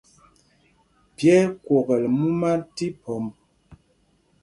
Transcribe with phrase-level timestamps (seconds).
[1.15, 3.25] Pye ɛ́ ɛ́ kwokɛl múma tí pômb.